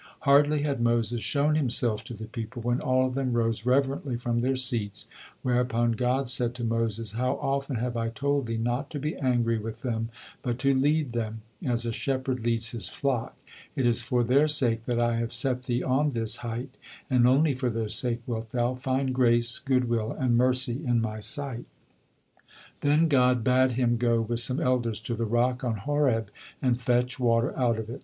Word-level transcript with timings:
Hardly 0.21 0.63
had 0.63 0.81
Moses 0.81 1.21
shown 1.21 1.53
himself 1.53 2.03
to 2.05 2.15
the 2.15 2.25
people, 2.25 2.63
when 2.63 2.81
all 2.81 3.05
of 3.05 3.13
them 3.13 3.33
rose 3.33 3.67
reverently 3.67 4.17
from 4.17 4.41
their 4.41 4.55
seats, 4.55 5.07
whereupon 5.43 5.91
God 5.91 6.27
said 6.27 6.55
to 6.55 6.63
Moses: 6.63 7.11
"How 7.11 7.33
often 7.33 7.75
have 7.75 7.95
I 7.95 8.09
told 8.09 8.47
thee 8.47 8.57
not 8.57 8.89
to 8.89 8.99
be 8.99 9.15
angry 9.17 9.59
with 9.59 9.83
them, 9.83 10.09
but 10.41 10.57
to 10.57 10.73
lead 10.73 11.11
them, 11.11 11.41
as 11.63 11.85
a 11.85 11.91
shepherd 11.91 12.43
leads 12.43 12.71
his 12.71 12.89
flock; 12.89 13.37
it 13.75 13.85
is 13.85 14.01
for 14.01 14.23
their 14.23 14.47
sake 14.47 14.85
that 14.85 14.99
I 14.99 15.17
have 15.17 15.31
set 15.31 15.65
thee 15.65 15.83
on 15.83 16.13
this 16.13 16.37
height, 16.37 16.77
and 17.07 17.27
only 17.27 17.53
for 17.53 17.69
their 17.69 17.87
sake 17.87 18.23
wilt 18.25 18.49
thou 18.49 18.73
find 18.73 19.13
grace, 19.13 19.59
goodwill, 19.59 20.13
and 20.13 20.35
mercy 20.35 20.83
in 20.83 20.99
My 20.99 21.19
sight." 21.19 21.65
Then 22.81 23.07
God 23.07 23.43
bade 23.43 23.73
him 23.73 23.97
go 23.97 24.19
with 24.21 24.39
some 24.39 24.59
elders 24.59 24.99
to 25.01 25.13
the 25.13 25.25
rock 25.25 25.63
on 25.63 25.75
Horeb, 25.75 26.31
and 26.59 26.81
fetch 26.81 27.19
water 27.19 27.55
out 27.55 27.77
of 27.77 27.87
it. 27.87 27.99